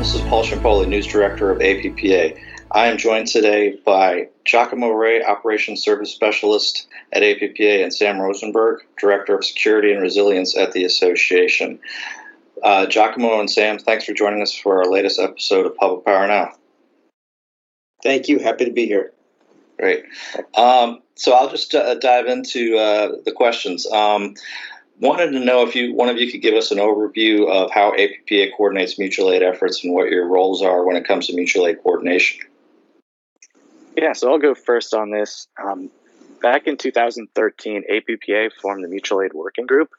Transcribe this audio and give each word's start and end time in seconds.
This 0.00 0.14
is 0.14 0.22
Paul 0.22 0.44
Ciampoli, 0.44 0.88
News 0.88 1.06
Director 1.06 1.50
of 1.50 1.58
APPA. 1.58 2.40
I 2.70 2.86
am 2.86 2.96
joined 2.96 3.26
today 3.26 3.78
by 3.84 4.30
Giacomo 4.46 4.88
Ray, 4.88 5.22
Operations 5.22 5.82
Service 5.82 6.10
Specialist 6.10 6.88
at 7.12 7.22
APPA, 7.22 7.82
and 7.82 7.92
Sam 7.92 8.18
Rosenberg, 8.18 8.80
Director 8.98 9.36
of 9.36 9.44
Security 9.44 9.92
and 9.92 10.00
Resilience 10.00 10.56
at 10.56 10.72
the 10.72 10.84
Association. 10.84 11.78
Uh, 12.62 12.86
Giacomo 12.86 13.40
and 13.40 13.50
Sam, 13.50 13.78
thanks 13.78 14.06
for 14.06 14.14
joining 14.14 14.40
us 14.40 14.54
for 14.54 14.78
our 14.78 14.90
latest 14.90 15.20
episode 15.20 15.66
of 15.66 15.76
Public 15.76 16.06
Power 16.06 16.26
Now. 16.26 16.54
Thank 18.02 18.26
you. 18.26 18.38
Happy 18.38 18.64
to 18.64 18.72
be 18.72 18.86
here. 18.86 19.12
Great. 19.78 20.06
Um, 20.56 21.02
so 21.14 21.34
I'll 21.34 21.50
just 21.50 21.74
uh, 21.74 21.96
dive 21.96 22.24
into 22.24 22.78
uh, 22.78 23.16
the 23.26 23.32
questions. 23.32 23.86
Um, 23.92 24.32
wanted 25.00 25.32
to 25.32 25.40
know 25.40 25.62
if 25.62 25.74
you 25.74 25.94
one 25.94 26.08
of 26.08 26.18
you 26.18 26.30
could 26.30 26.42
give 26.42 26.54
us 26.54 26.70
an 26.70 26.78
overview 26.78 27.48
of 27.48 27.70
how 27.70 27.92
APPA 27.92 28.50
coordinates 28.56 28.98
mutual 28.98 29.30
aid 29.30 29.42
efforts 29.42 29.82
and 29.82 29.94
what 29.94 30.10
your 30.10 30.28
roles 30.28 30.62
are 30.62 30.84
when 30.84 30.96
it 30.96 31.06
comes 31.06 31.26
to 31.26 31.34
mutual 31.34 31.66
aid 31.66 31.82
coordination. 31.82 32.40
Yeah, 33.96 34.12
so 34.12 34.30
I'll 34.30 34.38
go 34.38 34.54
first 34.54 34.94
on 34.94 35.10
this. 35.10 35.48
Um, 35.62 35.90
back 36.40 36.66
in 36.66 36.76
2013, 36.76 37.84
APPA 37.90 38.50
formed 38.60 38.84
the 38.84 38.88
Mutual 38.88 39.22
Aid 39.22 39.32
Working 39.34 39.66
Group, 39.66 39.90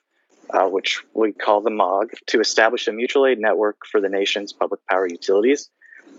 uh, 0.49 0.67
which 0.67 1.03
we 1.13 1.33
call 1.33 1.61
the 1.61 1.69
MAWG, 1.69 2.11
to 2.27 2.39
establish 2.39 2.87
a 2.87 2.93
mutual 2.93 3.27
aid 3.27 3.39
network 3.39 3.85
for 3.85 3.99
the 3.99 4.09
nation's 4.09 4.53
public 4.53 4.79
power 4.87 5.07
utilities. 5.07 5.69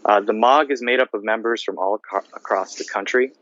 Uh, 0.04 0.20
the 0.20 0.32
MAWG 0.32 0.70
is 0.70 0.82
made 0.82 1.00
up 1.00 1.14
of 1.14 1.24
members 1.24 1.62
from 1.62 1.78
all 1.78 1.98
ac- 2.14 2.26
across 2.34 2.76
the 2.76 2.84
country. 2.84 3.32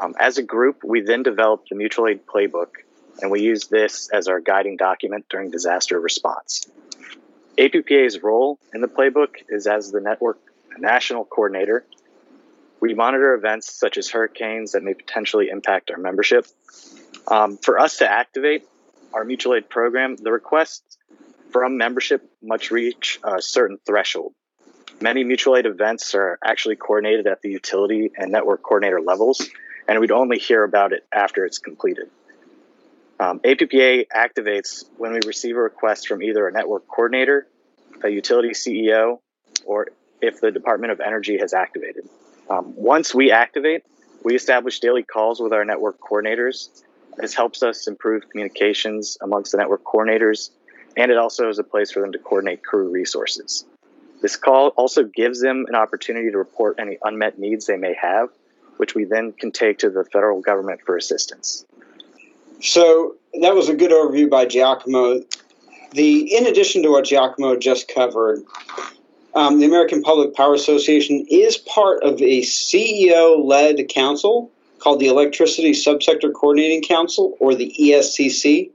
Um, 0.00 0.14
as 0.20 0.38
a 0.38 0.42
group, 0.42 0.82
we 0.84 1.00
then 1.00 1.22
developed 1.22 1.70
the 1.70 1.76
Mutual 1.76 2.08
Aid 2.08 2.26
Playbook, 2.26 2.68
and 3.20 3.30
we 3.30 3.42
use 3.42 3.66
this 3.66 4.08
as 4.10 4.28
our 4.28 4.40
guiding 4.40 4.76
document 4.76 5.26
during 5.28 5.50
disaster 5.50 6.00
response. 6.00 6.66
APPA's 7.58 8.22
role 8.22 8.58
in 8.74 8.80
the 8.80 8.88
playbook 8.88 9.36
is 9.48 9.66
as 9.66 9.90
the 9.90 10.00
network 10.00 10.38
national 10.78 11.24
coordinator. 11.24 11.84
We 12.80 12.94
monitor 12.94 13.34
events 13.34 13.72
such 13.72 13.98
as 13.98 14.08
hurricanes 14.08 14.72
that 14.72 14.82
may 14.82 14.94
potentially 14.94 15.50
impact 15.50 15.90
our 15.90 15.98
membership. 15.98 16.46
Um, 17.28 17.58
for 17.58 17.78
us 17.78 17.98
to 17.98 18.10
activate 18.10 18.66
our 19.12 19.24
mutual 19.24 19.54
aid 19.54 19.68
program, 19.68 20.16
the 20.16 20.32
requests 20.32 20.96
from 21.50 21.76
membership 21.76 22.30
must 22.42 22.70
reach 22.70 23.20
a 23.22 23.42
certain 23.42 23.78
threshold. 23.84 24.32
Many 25.00 25.24
mutual 25.24 25.56
aid 25.56 25.66
events 25.66 26.14
are 26.14 26.38
actually 26.44 26.76
coordinated 26.76 27.26
at 27.26 27.42
the 27.42 27.50
utility 27.50 28.10
and 28.16 28.30
network 28.30 28.62
coordinator 28.62 29.00
levels, 29.00 29.46
and 29.88 29.98
we'd 30.00 30.10
only 30.10 30.38
hear 30.38 30.62
about 30.62 30.92
it 30.92 31.06
after 31.12 31.44
it's 31.44 31.58
completed. 31.58 32.10
Um, 33.20 33.38
APPA 33.40 34.06
activates 34.08 34.84
when 34.96 35.12
we 35.12 35.20
receive 35.26 35.54
a 35.54 35.60
request 35.60 36.08
from 36.08 36.22
either 36.22 36.48
a 36.48 36.52
network 36.52 36.88
coordinator, 36.88 37.46
a 38.02 38.08
utility 38.08 38.50
CEO, 38.50 39.20
or 39.66 39.88
if 40.22 40.40
the 40.40 40.50
Department 40.50 40.90
of 40.90 41.00
Energy 41.00 41.36
has 41.36 41.52
activated. 41.52 42.08
Um, 42.48 42.72
once 42.76 43.14
we 43.14 43.30
activate, 43.30 43.84
we 44.24 44.34
establish 44.34 44.80
daily 44.80 45.02
calls 45.02 45.38
with 45.38 45.52
our 45.52 45.66
network 45.66 46.00
coordinators. 46.00 46.82
This 47.18 47.34
helps 47.34 47.62
us 47.62 47.86
improve 47.86 48.30
communications 48.30 49.18
amongst 49.20 49.52
the 49.52 49.58
network 49.58 49.84
coordinators, 49.84 50.48
and 50.96 51.10
it 51.10 51.18
also 51.18 51.50
is 51.50 51.58
a 51.58 51.64
place 51.64 51.90
for 51.90 52.00
them 52.00 52.12
to 52.12 52.18
coordinate 52.18 52.64
crew 52.64 52.90
resources. 52.90 53.66
This 54.22 54.36
call 54.36 54.68
also 54.68 55.04
gives 55.04 55.42
them 55.42 55.66
an 55.68 55.74
opportunity 55.74 56.30
to 56.30 56.38
report 56.38 56.76
any 56.78 56.96
unmet 57.02 57.38
needs 57.38 57.66
they 57.66 57.76
may 57.76 57.94
have, 58.00 58.30
which 58.78 58.94
we 58.94 59.04
then 59.04 59.32
can 59.32 59.52
take 59.52 59.80
to 59.80 59.90
the 59.90 60.04
federal 60.04 60.40
government 60.40 60.80
for 60.86 60.96
assistance. 60.96 61.66
So 62.62 63.16
that 63.40 63.54
was 63.54 63.68
a 63.68 63.74
good 63.74 63.90
overview 63.90 64.28
by 64.28 64.46
Giacomo. 64.46 65.22
The 65.92 66.36
in 66.36 66.46
addition 66.46 66.82
to 66.82 66.90
what 66.90 67.04
Giacomo 67.04 67.56
just 67.56 67.92
covered, 67.92 68.42
um, 69.34 69.60
the 69.60 69.66
American 69.66 70.02
Public 70.02 70.34
Power 70.34 70.54
Association 70.54 71.26
is 71.30 71.56
part 71.56 72.02
of 72.02 72.20
a 72.20 72.42
CEO-led 72.42 73.88
council 73.88 74.50
called 74.78 75.00
the 75.00 75.08
Electricity 75.08 75.72
Subsector 75.72 76.32
Coordinating 76.32 76.82
Council, 76.82 77.36
or 77.38 77.54
the 77.54 77.74
ESCC. 77.78 78.70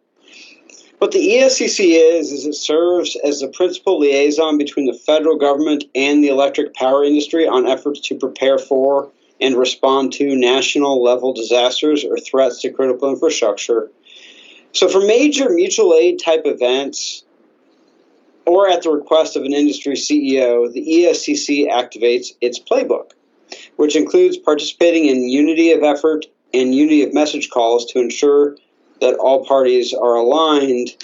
What 0.99 1.11
the 1.11 1.19
ESCC 1.19 2.19
is, 2.19 2.31
is 2.31 2.45
it 2.45 2.53
serves 2.53 3.17
as 3.23 3.41
the 3.41 3.47
principal 3.47 3.99
liaison 3.99 4.57
between 4.57 4.85
the 4.85 4.93
federal 4.93 5.37
government 5.37 5.83
and 5.93 6.23
the 6.23 6.29
electric 6.29 6.73
power 6.73 7.03
industry 7.03 7.47
on 7.47 7.67
efforts 7.67 7.99
to 8.01 8.15
prepare 8.15 8.57
for 8.57 9.11
and 9.45 9.55
respond 9.55 10.11
to 10.11 10.35
national 10.35 11.03
level 11.03 11.31
disasters 11.31 12.03
or 12.03 12.17
threats 12.17 12.61
to 12.63 12.71
critical 12.71 13.11
infrastructure. 13.11 13.91
So, 14.71 14.87
for 14.87 15.01
major 15.01 15.49
mutual 15.49 15.93
aid 15.93 16.19
type 16.19 16.41
events, 16.45 17.23
or 18.47 18.67
at 18.67 18.81
the 18.81 18.89
request 18.89 19.35
of 19.35 19.43
an 19.43 19.53
industry 19.53 19.93
CEO, 19.93 20.73
the 20.73 20.81
ESCC 20.81 21.69
activates 21.69 22.29
its 22.41 22.59
playbook, 22.59 23.11
which 23.75 23.95
includes 23.95 24.35
participating 24.35 25.05
in 25.05 25.29
unity 25.29 25.71
of 25.71 25.83
effort 25.83 26.25
and 26.51 26.73
unity 26.73 27.03
of 27.03 27.13
message 27.13 27.51
calls 27.51 27.85
to 27.91 27.99
ensure 27.99 28.57
that 28.99 29.13
all 29.15 29.45
parties 29.45 29.93
are 29.93 30.15
aligned 30.15 30.95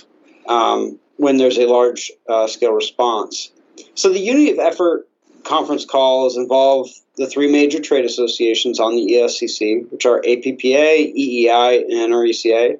um, 0.47 0.97
when 1.17 1.37
there's 1.37 1.59
a 1.59 1.67
large 1.67 2.11
uh, 2.27 2.47
scale 2.47 2.73
response. 2.73 3.51
So, 3.93 4.09
the 4.09 4.19
unity 4.19 4.49
of 4.49 4.57
effort 4.57 5.07
conference 5.43 5.85
calls 5.85 6.37
involve 6.37 6.89
the 7.17 7.27
three 7.27 7.51
major 7.51 7.79
trade 7.79 8.05
associations 8.05 8.79
on 8.79 8.95
the 8.95 9.13
ESCC, 9.13 9.91
which 9.91 10.05
are 10.05 10.21
APPA, 10.21 11.13
EEI, 11.15 11.83
and 11.83 12.13
NRECA, 12.13 12.79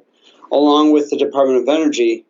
along 0.52 0.92
with 0.92 1.09
the 1.09 1.18
Department 1.18 1.62
of 1.62 1.69
Energy, 1.69 2.25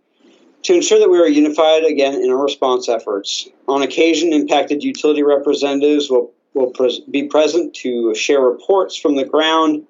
to 0.63 0.73
ensure 0.73 0.99
that 0.99 1.09
we 1.09 1.19
are 1.19 1.27
unified 1.27 1.83
again 1.83 2.15
in 2.15 2.29
our 2.29 2.41
response 2.41 2.87
efforts. 2.87 3.47
On 3.67 3.81
occasion, 3.81 4.33
impacted 4.33 4.83
utility 4.83 5.23
representatives 5.23 6.09
will, 6.09 6.31
will 6.53 6.71
pres- 6.71 6.99
be 6.99 7.27
present 7.27 7.73
to 7.75 8.13
share 8.15 8.41
reports 8.41 8.95
from 8.95 9.15
the 9.15 9.25
ground 9.25 9.87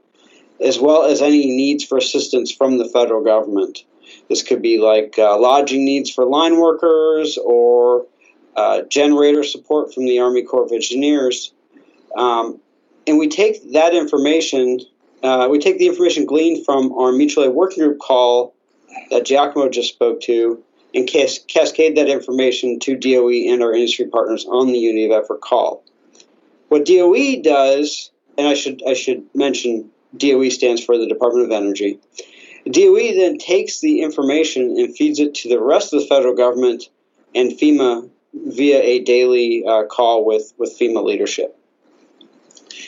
as 0.64 0.80
well 0.80 1.04
as 1.04 1.22
any 1.22 1.46
needs 1.48 1.84
for 1.84 1.98
assistance 1.98 2.52
from 2.52 2.78
the 2.78 2.86
federal 2.86 3.24
government. 3.24 3.84
This 4.30 4.44
could 4.44 4.62
be 4.62 4.78
like 4.78 5.16
uh, 5.18 5.40
lodging 5.40 5.84
needs 5.84 6.10
for 6.10 6.26
line 6.26 6.58
workers 6.58 7.38
or 7.44 8.06
uh, 8.56 8.84
generator 8.84 9.44
support 9.44 9.94
from 9.94 10.06
the 10.06 10.20
Army 10.20 10.44
Corps 10.44 10.66
of 10.66 10.72
Engineers. 10.72 11.52
Um, 12.18 12.60
and 13.08 13.18
we 13.18 13.28
take 13.28 13.72
that 13.74 13.94
information, 13.94 14.80
uh, 15.24 15.48
we 15.50 15.60
take 15.60 15.80
the 15.80 15.88
information 15.88 16.26
gleaned 16.26 16.66
from 16.66 16.92
our 16.94 17.12
mutual 17.12 17.46
aid 17.46 17.54
working 17.54 17.84
group 17.84 18.00
call 18.00 18.54
that 19.10 19.26
Giacomo 19.26 19.70
just 19.70 19.90
spoke 19.90 20.22
to 20.22 20.64
and 20.94 21.08
cas- 21.08 21.40
cascade 21.48 21.96
that 21.98 22.10
information 22.10 22.80
to 22.80 22.96
DOE 22.96 23.52
and 23.52 23.64
our 23.64 23.74
industry 23.74 24.08
partners 24.08 24.46
on 24.46 24.68
the 24.68 24.80
unity 24.80 25.06
of 25.06 25.24
effort 25.24 25.42
call. 25.42 25.84
What 26.70 26.86
DOE 26.86 27.42
does, 27.42 28.12
and 28.38 28.48
I 28.48 28.54
should 28.54 28.82
I 28.88 28.94
should 28.94 29.26
mention 29.34 29.90
DOE 30.16 30.50
stands 30.50 30.84
for 30.84 30.98
the 30.98 31.08
Department 31.08 31.46
of 31.46 31.52
Energy. 31.52 32.00
DOE 32.70 33.16
then 33.16 33.38
takes 33.38 33.80
the 33.80 34.02
information 34.02 34.78
and 34.78 34.96
feeds 34.96 35.20
it 35.20 35.34
to 35.36 35.50
the 35.50 35.60
rest 35.60 35.94
of 35.94 36.02
the 36.02 36.08
federal 36.08 36.36
government 36.36 36.84
and 37.34 37.52
FEMA 37.52 38.10
via 38.34 38.82
a 38.82 39.00
daily 39.00 39.64
uh, 39.68 39.84
call 39.84 40.26
with, 40.26 40.54
with 40.58 40.78
FEMA 40.78 41.04
leadership. 41.04 41.58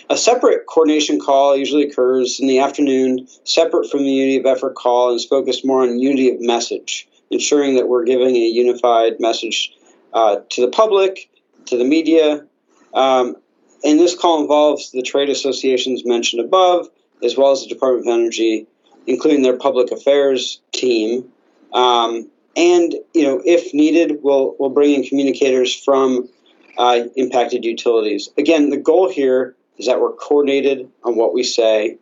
A 0.10 0.18
separate 0.18 0.66
coordination 0.68 1.20
call 1.20 1.56
usually 1.56 1.88
occurs 1.88 2.40
in 2.40 2.48
the 2.48 2.60
afternoon, 2.60 3.28
separate 3.44 3.90
from 3.90 4.04
the 4.04 4.12
unity 4.12 4.38
of 4.38 4.46
effort 4.46 4.76
call, 4.76 5.10
and 5.10 5.18
is 5.18 5.26
focused 5.26 5.66
more 5.66 5.82
on 5.82 6.00
unity 6.00 6.30
of 6.32 6.42
message, 6.42 7.08
ensuring 7.32 7.76
that 7.76 7.88
we're 7.88 8.04
giving 8.04 8.36
a 8.36 8.40
unified 8.40 9.20
message 9.20 9.74
uh, 10.14 10.38
to 10.50 10.62
the 10.62 10.68
public, 10.68 11.30
to 11.66 11.78
the 11.78 11.84
media. 11.84 12.46
Um, 12.94 13.36
and 13.84 14.00
this 14.00 14.16
call 14.16 14.42
involves 14.42 14.92
the 14.92 15.02
trade 15.02 15.30
associations 15.30 16.06
mentioned 16.06 16.44
above, 16.44 16.90
as 17.24 17.38
well 17.38 17.52
as 17.52 17.64
the 17.64 17.70
Department 17.70 18.08
of 18.08 18.14
Energy, 18.14 18.68
including 19.08 19.42
their 19.42 19.58
public 19.58 19.92
affairs 19.92 20.62
team. 20.72 21.30
Um, 21.74 22.30
and 22.56 22.96
you 23.14 23.24
know, 23.24 23.42
if 23.44 23.74
needed, 23.74 24.20
we'll 24.22 24.56
we'll 24.60 24.70
bring 24.70 24.94
in 24.94 25.04
communicators 25.04 25.74
from 25.76 26.30
uh, 26.78 27.02
impacted 27.16 27.66
utilities. 27.66 28.30
Again, 28.38 28.70
the 28.70 28.78
goal 28.78 29.10
here 29.10 29.56
is 29.78 29.88
that 29.88 30.00
we're 30.00 30.14
coordinated 30.14 30.90
on 31.04 31.16
what 31.16 31.34
we 31.34 31.44
say 31.44 31.98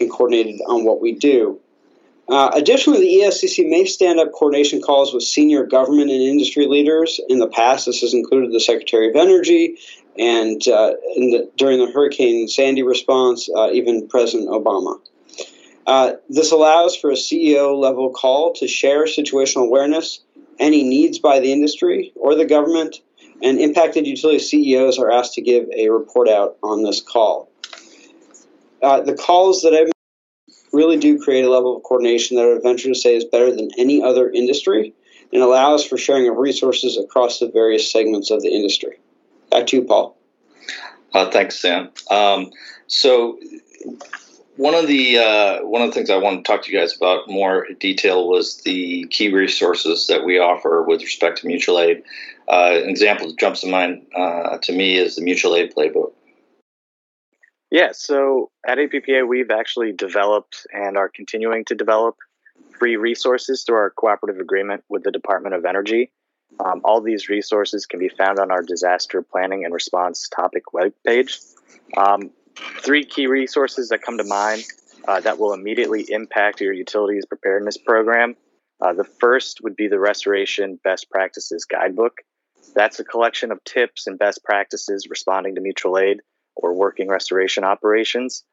and 0.00 0.10
coordinated 0.10 0.60
on 0.68 0.84
what 0.84 1.00
we 1.00 1.12
do. 1.12 1.60
Uh, 2.28 2.50
additionally, 2.54 3.00
the 3.00 3.24
ESCC 3.24 3.68
may 3.68 3.84
stand 3.84 4.18
up 4.18 4.32
coordination 4.32 4.80
calls 4.80 5.14
with 5.14 5.22
senior 5.22 5.64
government 5.64 6.10
and 6.10 6.20
industry 6.20 6.66
leaders. 6.66 7.20
In 7.28 7.38
the 7.38 7.46
past, 7.46 7.86
this 7.86 8.00
has 8.00 8.14
included 8.14 8.52
the 8.52 8.60
Secretary 8.60 9.08
of 9.08 9.14
Energy, 9.14 9.76
and 10.18 10.60
uh, 10.66 10.94
the, 11.14 11.48
during 11.56 11.78
the 11.78 11.90
Hurricane 11.92 12.48
Sandy 12.48 12.82
response, 12.82 13.48
uh, 13.54 13.70
even 13.70 14.08
President 14.08 14.48
Obama. 14.48 14.98
Uh, 15.86 16.14
this 16.28 16.50
allows 16.50 16.96
for 16.96 17.10
a 17.10 17.14
CEO 17.14 17.78
level 17.78 18.10
call 18.10 18.52
to 18.54 18.66
share 18.66 19.04
situational 19.04 19.66
awareness, 19.66 20.20
any 20.58 20.82
needs 20.82 21.20
by 21.20 21.38
the 21.38 21.52
industry 21.52 22.12
or 22.16 22.34
the 22.34 22.44
government, 22.44 22.96
and 23.42 23.58
impacted 23.58 24.06
utility 24.06 24.38
CEOs 24.38 24.98
are 24.98 25.10
asked 25.10 25.34
to 25.34 25.42
give 25.42 25.68
a 25.76 25.88
report 25.90 26.28
out 26.28 26.56
on 26.62 26.82
this 26.82 27.00
call. 27.00 27.50
Uh, 28.82 29.00
the 29.00 29.14
calls 29.14 29.62
that 29.62 29.74
I 29.74 29.90
really 30.72 30.96
do 30.96 31.18
create 31.18 31.44
a 31.44 31.50
level 31.50 31.76
of 31.76 31.82
coordination 31.82 32.36
that 32.36 32.42
I 32.42 32.48
would 32.48 32.62
venture 32.62 32.88
to 32.88 32.94
say 32.94 33.16
is 33.16 33.24
better 33.24 33.54
than 33.54 33.70
any 33.78 34.02
other 34.02 34.30
industry 34.30 34.94
and 35.32 35.42
allows 35.42 35.84
for 35.84 35.96
sharing 35.96 36.28
of 36.28 36.36
resources 36.36 36.96
across 36.96 37.40
the 37.40 37.50
various 37.50 37.90
segments 37.90 38.30
of 38.30 38.42
the 38.42 38.48
industry. 38.48 38.98
Back 39.50 39.66
to 39.68 39.76
you, 39.76 39.84
Paul. 39.84 40.16
Uh, 41.12 41.30
thanks, 41.30 41.58
Sam. 41.58 41.90
Um, 42.10 42.50
so 42.86 43.38
one 44.56 44.74
of 44.74 44.86
the 44.86 45.18
uh, 45.18 45.64
one 45.66 45.82
of 45.82 45.88
the 45.88 45.94
things 45.94 46.10
I 46.10 46.16
want 46.16 46.44
to 46.44 46.50
talk 46.50 46.64
to 46.64 46.72
you 46.72 46.78
guys 46.78 46.96
about 46.96 47.28
more 47.28 47.66
detail 47.78 48.28
was 48.28 48.58
the 48.62 49.06
key 49.08 49.32
resources 49.32 50.06
that 50.08 50.24
we 50.24 50.38
offer 50.38 50.82
with 50.82 51.02
respect 51.02 51.38
to 51.38 51.46
mutual 51.46 51.80
aid. 51.80 52.02
Uh, 52.48 52.80
an 52.82 52.88
example 52.88 53.28
that 53.28 53.38
jumps 53.38 53.62
to 53.62 53.70
mind 53.70 54.06
uh, 54.16 54.58
to 54.58 54.72
me 54.72 54.96
is 54.96 55.16
the 55.16 55.22
mutual 55.22 55.56
aid 55.56 55.74
playbook. 55.74 56.12
Yeah, 57.70 57.90
so 57.92 58.50
at 58.66 58.78
APPA, 58.78 59.26
we've 59.26 59.50
actually 59.50 59.92
developed 59.92 60.66
and 60.72 60.96
are 60.96 61.08
continuing 61.08 61.64
to 61.66 61.74
develop 61.74 62.16
free 62.78 62.96
resources 62.96 63.64
through 63.64 63.76
our 63.76 63.90
cooperative 63.90 64.40
agreement 64.40 64.84
with 64.88 65.02
the 65.02 65.10
Department 65.10 65.54
of 65.54 65.64
Energy. 65.64 66.12
Um, 66.64 66.80
all 66.84 67.00
these 67.00 67.28
resources 67.28 67.86
can 67.86 67.98
be 67.98 68.08
found 68.08 68.38
on 68.38 68.50
our 68.50 68.62
disaster 68.62 69.20
planning 69.20 69.64
and 69.64 69.74
response 69.74 70.28
topic 70.28 70.64
webpage. 70.72 71.40
Um, 71.96 72.30
three 72.80 73.04
key 73.04 73.26
resources 73.26 73.88
that 73.88 74.02
come 74.02 74.18
to 74.18 74.24
mind 74.24 74.64
uh, 75.06 75.20
that 75.20 75.38
will 75.38 75.52
immediately 75.52 76.06
impact 76.08 76.60
your 76.60 76.72
utilities 76.72 77.26
preparedness 77.26 77.76
program. 77.76 78.36
Uh, 78.80 78.92
the 78.92 79.04
first 79.04 79.60
would 79.62 79.76
be 79.76 79.88
the 79.88 79.98
Restoration 79.98 80.78
Best 80.84 81.10
Practices 81.10 81.64
Guidebook. 81.64 82.18
That's 82.74 83.00
a 83.00 83.04
collection 83.04 83.52
of 83.52 83.62
tips 83.64 84.06
and 84.06 84.18
best 84.18 84.44
practices 84.44 85.08
responding 85.08 85.54
to 85.54 85.60
mutual 85.60 85.98
aid 85.98 86.20
or 86.54 86.74
working 86.74 87.08
restoration 87.08 87.64
operations. 87.64 88.44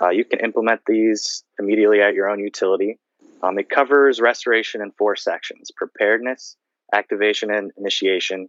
Uh, 0.00 0.10
you 0.10 0.24
can 0.24 0.40
implement 0.40 0.80
these 0.86 1.44
immediately 1.58 2.00
at 2.00 2.14
your 2.14 2.28
own 2.28 2.40
utility. 2.40 2.98
Um, 3.42 3.58
it 3.58 3.68
covers 3.68 4.20
restoration 4.20 4.82
in 4.82 4.92
four 4.92 5.16
sections 5.16 5.70
preparedness, 5.76 6.56
activation 6.92 7.52
and 7.52 7.72
initiation, 7.76 8.48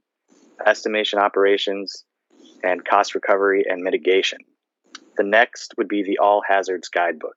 estimation 0.65 1.19
operations, 1.19 2.03
and 2.63 2.83
cost 2.83 3.15
recovery 3.15 3.65
and 3.67 3.83
mitigation. 3.83 4.39
The 5.17 5.23
next 5.23 5.73
would 5.77 5.87
be 5.87 6.03
the 6.03 6.19
All 6.19 6.41
Hazards 6.47 6.89
Guidebook. 6.89 7.35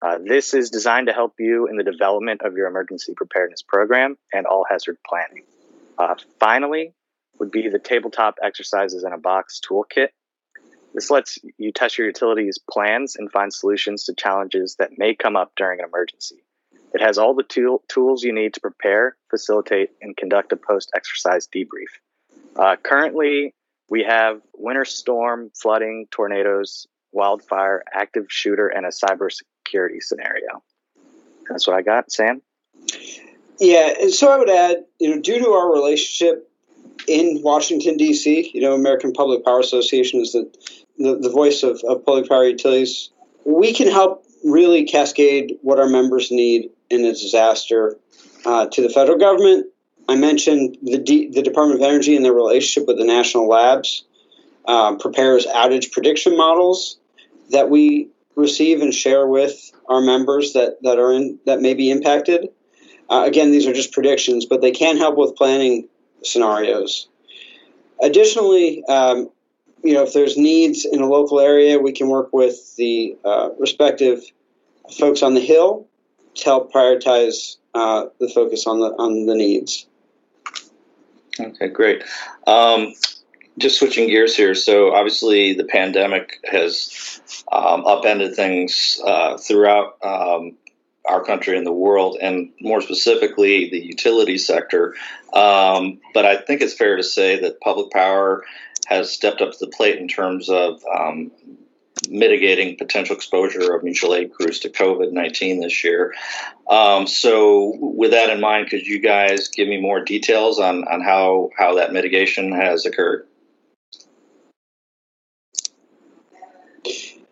Uh, 0.00 0.18
this 0.24 0.52
is 0.52 0.70
designed 0.70 1.06
to 1.06 1.12
help 1.12 1.34
you 1.38 1.68
in 1.68 1.76
the 1.76 1.84
development 1.84 2.42
of 2.42 2.54
your 2.54 2.66
emergency 2.66 3.14
preparedness 3.16 3.62
program 3.62 4.16
and 4.32 4.46
all 4.46 4.64
hazard 4.68 4.98
planning. 5.06 5.44
Uh, 5.96 6.14
finally, 6.40 6.92
would 7.42 7.50
be 7.50 7.68
the 7.68 7.80
Tabletop 7.80 8.36
Exercises 8.40 9.02
in 9.02 9.12
a 9.12 9.18
Box 9.18 9.60
Toolkit. 9.68 10.10
This 10.94 11.10
lets 11.10 11.40
you 11.58 11.72
test 11.72 11.98
your 11.98 12.06
utilities 12.06 12.60
plans 12.70 13.16
and 13.16 13.32
find 13.32 13.52
solutions 13.52 14.04
to 14.04 14.14
challenges 14.14 14.76
that 14.76 14.96
may 14.96 15.16
come 15.16 15.34
up 15.34 15.50
during 15.56 15.80
an 15.80 15.86
emergency. 15.86 16.44
It 16.94 17.00
has 17.00 17.18
all 17.18 17.34
the 17.34 17.42
tool, 17.42 17.82
tools 17.88 18.22
you 18.22 18.32
need 18.32 18.54
to 18.54 18.60
prepare, 18.60 19.16
facilitate, 19.28 19.90
and 20.00 20.16
conduct 20.16 20.52
a 20.52 20.56
post 20.56 20.92
exercise 20.94 21.48
debrief. 21.48 21.90
Uh, 22.54 22.76
currently, 22.80 23.56
we 23.90 24.04
have 24.04 24.40
winter 24.54 24.84
storm, 24.84 25.50
flooding, 25.60 26.06
tornadoes, 26.12 26.86
wildfire, 27.10 27.82
active 27.92 28.26
shooter, 28.28 28.68
and 28.68 28.86
a 28.86 28.90
cybersecurity 28.90 30.00
scenario. 30.00 30.62
That's 31.48 31.66
what 31.66 31.74
I 31.74 31.82
got, 31.82 32.12
Sam. 32.12 32.40
Yeah, 33.58 33.94
and 34.00 34.12
so 34.12 34.30
I 34.30 34.38
would 34.38 34.50
add, 34.50 34.84
you 35.00 35.16
know, 35.16 35.20
due 35.20 35.40
to 35.40 35.48
our 35.48 35.72
relationship 35.72 36.48
in 37.08 37.40
Washington 37.42 37.96
D.C., 37.96 38.50
you 38.54 38.60
know, 38.60 38.74
American 38.74 39.12
Public 39.12 39.44
Power 39.44 39.60
Association 39.60 40.20
is 40.20 40.32
the 40.32 40.50
the, 40.98 41.16
the 41.16 41.30
voice 41.30 41.62
of, 41.62 41.80
of 41.88 42.04
public 42.04 42.28
power 42.28 42.46
utilities. 42.46 43.10
We 43.44 43.72
can 43.72 43.90
help 43.90 44.24
really 44.44 44.84
cascade 44.84 45.58
what 45.62 45.78
our 45.78 45.88
members 45.88 46.30
need 46.30 46.70
in 46.90 47.04
a 47.04 47.12
disaster 47.12 47.96
uh, 48.44 48.66
to 48.66 48.82
the 48.82 48.88
federal 48.88 49.18
government. 49.18 49.66
I 50.08 50.16
mentioned 50.16 50.78
the 50.82 50.98
D- 50.98 51.30
the 51.30 51.42
Department 51.42 51.80
of 51.80 51.88
Energy 51.88 52.16
and 52.16 52.24
their 52.24 52.32
relationship 52.32 52.86
with 52.86 52.98
the 52.98 53.04
national 53.04 53.48
labs 53.48 54.04
um, 54.66 54.98
prepares 54.98 55.46
outage 55.46 55.92
prediction 55.92 56.36
models 56.36 56.98
that 57.50 57.70
we 57.70 58.08
receive 58.36 58.80
and 58.80 58.94
share 58.94 59.26
with 59.26 59.70
our 59.88 60.00
members 60.00 60.54
that, 60.54 60.78
that 60.82 60.98
are 60.98 61.12
in 61.12 61.38
that 61.46 61.60
may 61.60 61.74
be 61.74 61.90
impacted. 61.90 62.48
Uh, 63.08 63.24
again, 63.26 63.50
these 63.50 63.66
are 63.66 63.72
just 63.72 63.92
predictions, 63.92 64.46
but 64.46 64.60
they 64.60 64.70
can 64.70 64.96
help 64.96 65.16
with 65.16 65.36
planning 65.36 65.88
scenarios. 66.24 67.08
Additionally, 68.02 68.84
um, 68.88 69.30
you 69.82 69.94
know, 69.94 70.02
if 70.02 70.12
there's 70.12 70.36
needs 70.36 70.84
in 70.84 71.00
a 71.00 71.06
local 71.06 71.40
area, 71.40 71.78
we 71.78 71.92
can 71.92 72.08
work 72.08 72.32
with 72.32 72.76
the 72.76 73.16
uh, 73.24 73.50
respective 73.58 74.22
folks 74.98 75.22
on 75.22 75.34
the 75.34 75.40
hill 75.40 75.86
to 76.34 76.44
help 76.44 76.72
prioritize 76.72 77.56
uh, 77.74 78.06
the 78.20 78.28
focus 78.28 78.66
on 78.66 78.80
the 78.80 78.86
on 78.98 79.26
the 79.26 79.34
needs. 79.34 79.86
Okay, 81.40 81.68
great. 81.68 82.04
Um, 82.46 82.94
just 83.58 83.78
switching 83.78 84.08
gears 84.08 84.36
here. 84.36 84.54
So 84.54 84.94
obviously, 84.94 85.54
the 85.54 85.64
pandemic 85.64 86.38
has 86.50 87.20
um, 87.50 87.84
upended 87.86 88.34
things 88.34 89.00
uh, 89.04 89.36
throughout 89.36 89.96
um, 90.02 90.56
our 91.08 91.24
country 91.24 91.56
and 91.56 91.66
the 91.66 91.72
world, 91.72 92.16
and 92.20 92.52
more 92.60 92.80
specifically, 92.80 93.70
the 93.70 93.80
utility 93.80 94.38
sector. 94.38 94.94
Um, 95.32 96.00
but 96.14 96.24
I 96.24 96.36
think 96.36 96.60
it's 96.60 96.74
fair 96.74 96.96
to 96.96 97.02
say 97.02 97.40
that 97.40 97.60
public 97.60 97.90
power 97.90 98.44
has 98.86 99.10
stepped 99.10 99.40
up 99.40 99.52
to 99.52 99.58
the 99.60 99.68
plate 99.68 99.98
in 99.98 100.08
terms 100.08 100.48
of 100.48 100.82
um, 100.92 101.30
mitigating 102.08 102.76
potential 102.76 103.16
exposure 103.16 103.74
of 103.74 103.82
mutual 103.82 104.14
aid 104.14 104.32
crews 104.32 104.60
to 104.60 104.68
COVID 104.68 105.12
19 105.12 105.60
this 105.60 105.84
year. 105.84 106.14
Um, 106.68 107.06
so, 107.06 107.76
with 107.80 108.12
that 108.12 108.30
in 108.30 108.40
mind, 108.40 108.70
could 108.70 108.86
you 108.86 109.00
guys 109.00 109.48
give 109.48 109.68
me 109.68 109.80
more 109.80 110.04
details 110.04 110.58
on, 110.58 110.84
on 110.84 111.00
how, 111.00 111.50
how 111.56 111.74
that 111.76 111.92
mitigation 111.92 112.52
has 112.52 112.86
occurred? 112.86 113.26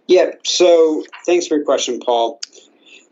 Yeah, 0.06 0.32
so 0.44 1.04
thanks 1.24 1.46
for 1.46 1.54
your 1.56 1.64
question, 1.64 2.00
Paul. 2.00 2.40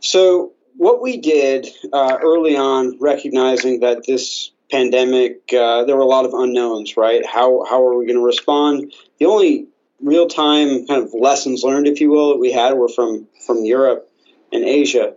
So, 0.01 0.53
what 0.77 1.03
we 1.03 1.17
did 1.17 1.69
uh, 1.93 2.19
early 2.23 2.57
on, 2.57 2.99
recognizing 3.01 3.81
that 3.81 4.07
this 4.07 4.53
pandemic, 4.71 5.53
uh, 5.53 5.85
there 5.85 5.97
were 5.97 6.03
a 6.03 6.07
lot 6.07 6.25
of 6.25 6.35
unknowns, 6.35 6.97
right? 6.97 7.25
How, 7.27 7.65
how 7.69 7.85
are 7.85 7.97
we 7.97 8.07
going 8.07 8.19
to 8.19 8.25
respond? 8.25 8.93
The 9.19 9.27
only 9.27 9.67
real 10.01 10.29
time 10.29 10.87
kind 10.87 11.03
of 11.03 11.13
lessons 11.15 11.65
learned, 11.65 11.89
if 11.89 12.01
you 12.01 12.11
will, 12.11 12.31
that 12.31 12.39
we 12.39 12.53
had 12.53 12.75
were 12.75 12.89
from, 12.89 13.27
from 13.45 13.65
Europe 13.65 14.09
and 14.53 14.65
Asia. 14.65 15.15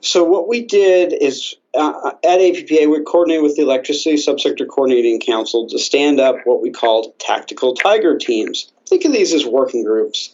So, 0.00 0.24
what 0.24 0.48
we 0.48 0.66
did 0.66 1.12
is 1.12 1.54
uh, 1.74 2.10
at 2.24 2.40
APPA, 2.40 2.90
we 2.90 3.02
coordinated 3.04 3.44
with 3.44 3.56
the 3.56 3.62
Electricity 3.62 4.16
Subsector 4.16 4.68
Coordinating 4.68 5.20
Council 5.20 5.68
to 5.68 5.78
stand 5.78 6.20
up 6.20 6.36
what 6.44 6.60
we 6.60 6.70
called 6.70 7.18
tactical 7.18 7.74
tiger 7.74 8.18
teams. 8.18 8.72
Think 8.88 9.04
of 9.04 9.12
these 9.12 9.32
as 9.32 9.46
working 9.46 9.84
groups. 9.84 10.30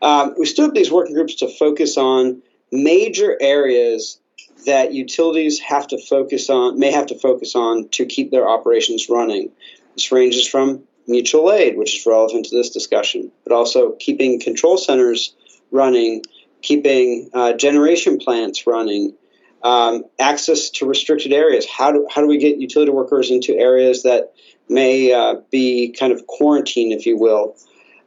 Um, 0.00 0.34
we 0.38 0.46
stood 0.46 0.68
up 0.68 0.74
these 0.74 0.90
working 0.90 1.14
groups 1.14 1.34
to 1.36 1.48
focus 1.48 1.98
on 1.98 2.42
major 2.70 3.36
areas 3.40 4.18
that 4.66 4.92
utilities 4.92 5.58
have 5.60 5.86
to 5.88 5.98
focus 5.98 6.50
on, 6.50 6.78
may 6.78 6.90
have 6.90 7.06
to 7.06 7.18
focus 7.18 7.54
on 7.54 7.88
to 7.90 8.04
keep 8.04 8.30
their 8.30 8.48
operations 8.48 9.08
running. 9.08 9.50
This 9.94 10.12
ranges 10.12 10.46
from 10.46 10.82
mutual 11.06 11.50
aid, 11.52 11.76
which 11.76 11.96
is 11.96 12.06
relevant 12.06 12.46
to 12.46 12.56
this 12.56 12.70
discussion, 12.70 13.32
but 13.44 13.52
also 13.52 13.92
keeping 13.92 14.40
control 14.40 14.76
centers 14.76 15.34
running, 15.70 16.22
keeping 16.62 17.30
uh, 17.32 17.52
generation 17.54 18.18
plants 18.18 18.66
running, 18.66 19.14
um, 19.62 20.04
access 20.18 20.70
to 20.70 20.86
restricted 20.86 21.32
areas. 21.32 21.66
How 21.66 21.92
do, 21.92 22.06
how 22.10 22.20
do 22.20 22.26
we 22.26 22.38
get 22.38 22.58
utility 22.58 22.92
workers 22.92 23.30
into 23.30 23.56
areas 23.56 24.02
that 24.02 24.32
may 24.68 25.12
uh, 25.12 25.36
be 25.50 25.94
kind 25.98 26.12
of 26.12 26.26
quarantined, 26.26 26.92
if 26.92 27.06
you 27.06 27.16
will? 27.16 27.56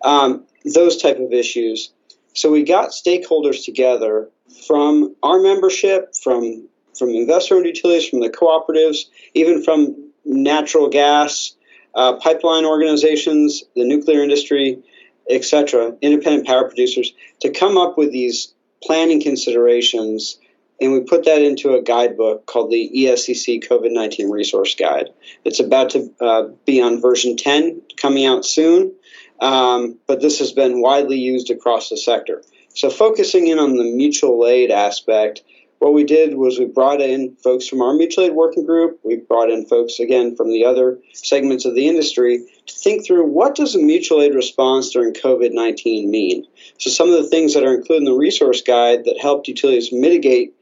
Um, 0.04 0.46
those 0.74 1.02
type 1.02 1.20
of 1.20 1.34
issues. 1.34 1.92
So 2.34 2.52
we 2.52 2.64
got 2.64 2.92
stakeholders 2.92 3.66
together 3.66 4.30
from 4.68 5.16
our 5.24 5.40
membership, 5.40 6.16
from 6.16 6.68
from 6.98 7.10
investor-owned 7.10 7.66
utilities, 7.66 8.08
from 8.08 8.20
the 8.20 8.30
cooperatives, 8.30 9.06
even 9.34 9.64
from 9.64 10.12
natural 10.26 10.90
gas 10.90 11.56
uh, 11.96 12.14
pipeline 12.18 12.66
organizations, 12.66 13.64
the 13.76 13.86
nuclear 13.86 14.22
industry, 14.22 14.84
etc., 15.30 15.96
independent 16.02 16.46
power 16.46 16.68
producers, 16.68 17.14
to 17.40 17.50
come 17.50 17.78
up 17.78 17.98
with 17.98 18.12
these 18.12 18.54
planning 18.84 19.22
considerations. 19.22 20.38
And 20.80 20.94
we 20.94 21.02
put 21.02 21.26
that 21.26 21.42
into 21.42 21.76
a 21.76 21.82
guidebook 21.82 22.46
called 22.46 22.72
the 22.72 22.92
ESCC 22.94 23.64
COVID 23.68 23.92
19 23.92 24.30
Resource 24.30 24.76
Guide. 24.76 25.10
It's 25.46 25.60
about 25.60 25.92
to 25.92 26.12
uh, 26.20 26.44
be 26.66 26.82
on 26.82 27.02
version 27.02 27.38
10, 27.38 27.82
coming 27.98 28.26
out 28.26 28.46
soon, 28.46 28.94
um, 29.42 29.98
but 30.08 30.22
this 30.22 30.40
has 30.40 30.52
been 30.52 30.82
widely 30.82 31.18
used 31.18 31.50
across 31.50 31.90
the 31.90 31.98
sector. 31.98 32.44
So, 32.74 32.90
focusing 32.90 33.48
in 33.48 33.60
on 33.60 33.76
the 33.76 33.84
mutual 33.84 34.48
aid 34.48 34.72
aspect, 34.72 35.42
what 35.80 35.94
we 35.94 36.04
did 36.04 36.36
was 36.36 36.60
we 36.60 36.66
brought 36.66 37.02
in 37.02 37.36
folks 37.38 37.68
from 37.68 37.82
our 37.82 37.94
mutual 37.94 38.26
aid 38.26 38.34
working 38.34 38.66
group. 38.66 39.00
We 39.04 39.18
brought 39.18 39.50
in 39.50 39.66
folks 39.66 40.00
again 40.00 40.36
from 40.36 40.52
the 40.54 40.64
other 40.64 41.00
segments 41.14 41.66
of 41.66 41.76
the 41.76 41.88
industry 41.88 42.46
to 42.68 42.76
think 42.76 43.06
through 43.06 43.26
what 43.26 43.56
does 43.56 43.76
a 43.76 43.80
mutual 43.80 44.22
aid 44.22 44.36
response 44.36 44.92
during 44.92 45.14
COVID 45.14 45.52
nineteen 45.52 46.10
mean. 46.10 46.46
So, 46.78 46.90
some 46.90 47.10
of 47.10 47.22
the 47.22 47.30
things 47.30 47.56
that 47.56 47.64
are 47.64 47.74
included 47.74 48.04
in 48.08 48.14
the 48.14 48.18
resource 48.18 48.62
guide 48.62 49.06
that 49.06 49.20
helped 49.20 49.48
utilities 49.48 49.92
mitigate 49.92 50.54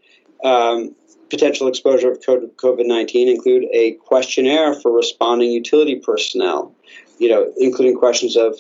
um, 0.44 0.96
potential 1.30 1.68
exposure 1.68 2.12
of 2.12 2.20
COVID 2.22 2.88
19 2.88 3.30
include 3.30 3.66
a 3.72 3.92
questionnaire 3.94 4.74
for 4.74 4.92
responding 4.92 5.52
utility 5.52 5.96
personnel, 5.98 6.74
you 7.20 7.30
know, 7.30 7.52
including 7.58 7.98
questions 7.98 8.36
of 8.36 8.58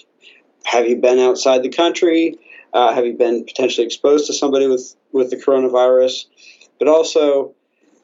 have 0.66 0.88
you 0.88 0.98
been 0.98 1.20
outside 1.20 1.64
the 1.64 1.70
country? 1.70 2.38
Uh, 2.74 2.94
have 2.94 3.06
you 3.06 3.14
been 3.14 3.46
potentially 3.46 3.86
exposed 3.86 4.28
to 4.28 4.34
somebody 4.34 4.68
with, 4.68 4.96
with 5.12 5.32
the 5.32 5.38
coronavirus? 5.38 6.26
But 6.78 6.88
also 6.88 7.56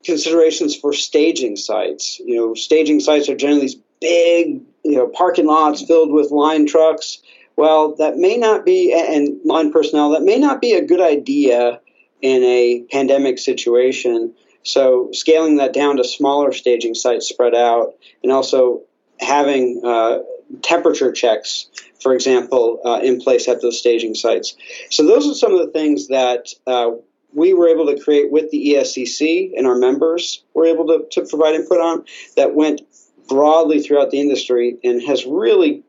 considerations 0.03 0.75
for 0.75 0.93
staging 0.93 1.55
sites. 1.55 2.19
You 2.19 2.35
know, 2.35 2.53
staging 2.53 2.99
sites 2.99 3.29
are 3.29 3.35
generally 3.35 3.61
these 3.61 3.77
big, 3.99 4.61
you 4.83 4.95
know, 4.95 5.07
parking 5.07 5.47
lots 5.47 5.83
filled 5.83 6.11
with 6.11 6.31
line 6.31 6.65
trucks. 6.65 7.19
Well, 7.57 7.95
that 7.95 8.17
may 8.17 8.37
not 8.37 8.65
be, 8.65 8.93
and 8.93 9.39
line 9.45 9.71
personnel, 9.71 10.11
that 10.11 10.23
may 10.23 10.37
not 10.37 10.61
be 10.61 10.73
a 10.73 10.85
good 10.85 11.01
idea 11.01 11.79
in 12.21 12.43
a 12.43 12.83
pandemic 12.91 13.39
situation. 13.39 14.33
So, 14.63 15.09
scaling 15.13 15.57
that 15.57 15.73
down 15.73 15.97
to 15.97 16.03
smaller 16.03 16.51
staging 16.51 16.95
sites 16.95 17.29
spread 17.29 17.53
out, 17.53 17.93
and 18.23 18.31
also 18.31 18.81
having 19.19 19.81
uh, 19.85 20.19
temperature 20.61 21.11
checks, 21.11 21.67
for 21.99 22.13
example, 22.13 22.79
uh, 22.85 22.99
in 23.01 23.19
place 23.19 23.47
at 23.47 23.61
those 23.61 23.79
staging 23.79 24.15
sites. 24.15 24.55
So, 24.89 25.05
those 25.05 25.27
are 25.27 25.33
some 25.33 25.53
of 25.53 25.59
the 25.59 25.71
things 25.71 26.07
that 26.07 26.49
uh, 26.67 26.91
we 27.33 27.53
were 27.53 27.67
able 27.67 27.85
to 27.87 28.01
create 28.01 28.31
with 28.31 28.49
the 28.51 28.75
ESCC, 28.75 29.51
and 29.57 29.67
our 29.67 29.75
members 29.75 30.43
were 30.53 30.65
able 30.65 30.87
to, 30.87 31.05
to 31.11 31.27
provide 31.27 31.55
input 31.55 31.79
on 31.79 32.05
that 32.37 32.55
went 32.55 32.81
broadly 33.27 33.81
throughout 33.81 34.11
the 34.11 34.19
industry 34.19 34.77
and 34.83 35.01
has 35.01 35.25
really 35.25 35.83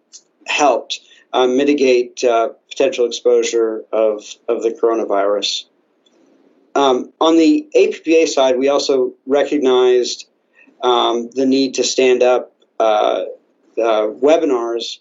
helped 0.46 1.00
uh, 1.32 1.46
mitigate 1.46 2.24
uh, 2.24 2.48
potential 2.68 3.06
exposure 3.06 3.84
of, 3.92 4.24
of 4.48 4.62
the 4.62 4.70
coronavirus. 4.70 5.64
Um, 6.74 7.12
on 7.20 7.36
the 7.36 7.68
APPA 7.74 8.28
side, 8.28 8.58
we 8.58 8.68
also 8.68 9.14
recognized 9.26 10.28
um, 10.82 11.30
the 11.32 11.46
need 11.46 11.74
to 11.74 11.84
stand 11.84 12.22
up 12.22 12.54
uh, 12.78 13.24
uh, 13.78 14.08
webinars 14.08 14.98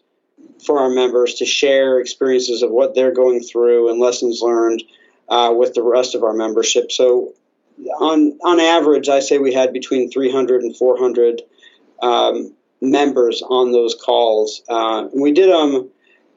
for 0.66 0.80
our 0.80 0.90
members 0.90 1.36
to 1.36 1.46
share 1.46 2.00
experiences 2.00 2.62
of 2.62 2.72
what 2.72 2.96
they're 2.96 3.14
going 3.14 3.42
through 3.42 3.90
and 3.90 4.00
lessons 4.00 4.42
learned 4.42 4.84
uh, 5.30 5.54
with 5.56 5.74
the 5.74 5.84
rest 5.84 6.16
of 6.16 6.24
our 6.24 6.34
membership. 6.34 6.92
So, 6.92 7.34
on 8.00 8.38
on 8.44 8.60
average, 8.60 9.10
I 9.10 9.20
say 9.20 9.38
we 9.38 9.54
had 9.54 9.74
between 9.74 10.10
300 10.10 10.62
and 10.62 10.76
400 10.76 11.42
um, 12.02 12.54
members 12.82 13.42
on 13.42 13.72
those 13.72 13.96
calls. 13.96 14.62
Uh, 14.70 15.08
we 15.14 15.34
did 15.34 15.50
them 15.50 15.90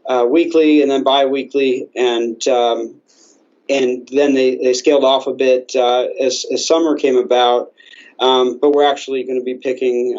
uh, 0.06 0.26
weekly 0.28 0.82
and 0.82 0.90
then 0.90 1.04
bi-weekly, 1.04 1.88
and 1.94 2.46
um, 2.48 3.00
and 3.68 4.08
then 4.10 4.34
they, 4.34 4.56
they 4.56 4.72
scaled 4.72 5.04
off 5.04 5.26
a 5.26 5.34
bit 5.34 5.76
uh, 5.76 6.06
as, 6.20 6.46
as 6.52 6.66
summer 6.66 6.96
came 6.96 7.16
about. 7.16 7.72
Um, 8.18 8.58
but 8.58 8.70
we're 8.70 8.90
actually 8.90 9.22
going 9.24 9.38
to 9.38 9.44
be 9.44 9.54
picking. 9.54 10.16